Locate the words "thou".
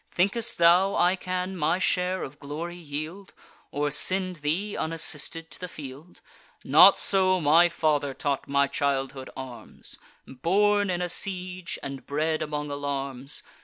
0.57-0.95